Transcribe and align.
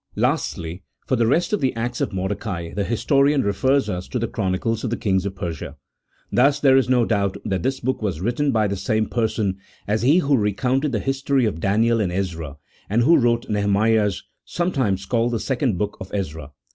Lastly, 0.15 0.81
for 1.05 1.15
the 1.15 1.27
rest 1.27 1.53
of 1.53 1.61
the 1.61 1.75
acts 1.75 2.01
of 2.01 2.11
Mordecai, 2.11 2.73
the 2.73 2.83
historian 2.83 3.43
refers 3.43 3.87
us 3.87 4.07
to 4.07 4.17
the 4.17 4.27
chronicles 4.27 4.83
of 4.83 4.89
the 4.89 4.97
kings 4.97 5.27
of 5.27 5.35
Persia. 5.35 5.75
Thus 6.31 6.59
there 6.59 6.75
is 6.75 6.89
no 6.89 7.05
doubt 7.05 7.37
that 7.45 7.61
this 7.61 7.79
book 7.79 8.01
was 8.01 8.19
written 8.19 8.51
by 8.51 8.65
the 8.67 8.75
same 8.75 9.05
person 9.05 9.59
as 9.87 10.01
he 10.01 10.17
who 10.17 10.35
recounted 10.35 10.91
the 10.91 10.99
history 10.99 11.45
of 11.45 11.59
Daniel 11.59 12.01
and 12.01 12.11
Ezra, 12.11 12.57
and 12.89 13.03
who 13.03 13.15
wrote 13.15 13.47
Nehemiah, 13.47 14.05
1 14.05 14.11
sometimes 14.43 15.05
called 15.05 15.33
the 15.33 15.39
second 15.39 15.77
book 15.77 15.97
of 15.99 16.09
Ezra. 16.15 16.51